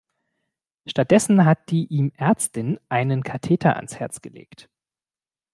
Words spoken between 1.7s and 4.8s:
ihm Ärztin einen Katheter ans Herz gelegt.